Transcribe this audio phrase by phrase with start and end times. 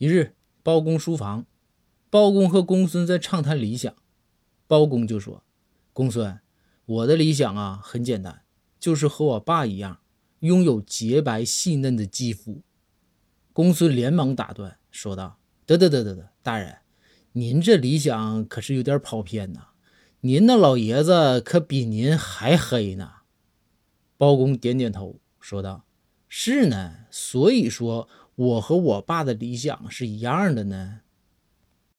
[0.00, 1.44] 一日，包公书房，
[2.08, 3.94] 包公和公孙在畅谈理想。
[4.66, 5.44] 包公就说
[5.92, 6.40] ：“公孙，
[6.86, 8.40] 我的理想啊，很简单，
[8.78, 10.00] 就是和我爸一样，
[10.38, 12.62] 拥有洁白细嫩的肌肤。”
[13.52, 16.78] 公孙连忙打断，说道：“得得得得得，大人，
[17.32, 19.66] 您这理想可是有点跑偏呐。
[20.22, 23.10] 您那老爷子可比您还黑呢。”
[24.16, 25.84] 包公点点头，说道
[26.26, 28.08] ：“是呢，所以说
[28.40, 31.00] 我和我爸的理想是一样的呢。”